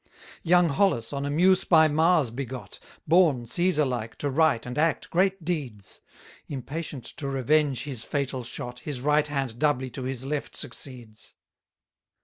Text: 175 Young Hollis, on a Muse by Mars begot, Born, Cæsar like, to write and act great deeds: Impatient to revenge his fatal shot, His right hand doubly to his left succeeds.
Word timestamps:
175 0.41 0.49
Young 0.49 0.69
Hollis, 0.75 1.13
on 1.13 1.25
a 1.27 1.29
Muse 1.29 1.63
by 1.63 1.87
Mars 1.87 2.31
begot, 2.31 2.79
Born, 3.07 3.45
Cæsar 3.45 3.87
like, 3.87 4.15
to 4.15 4.31
write 4.31 4.65
and 4.65 4.75
act 4.79 5.11
great 5.11 5.45
deeds: 5.45 6.01
Impatient 6.47 7.05
to 7.05 7.27
revenge 7.27 7.83
his 7.83 8.03
fatal 8.03 8.43
shot, 8.43 8.79
His 8.79 8.99
right 8.99 9.27
hand 9.27 9.59
doubly 9.59 9.91
to 9.91 10.01
his 10.01 10.25
left 10.25 10.57
succeeds. 10.57 11.35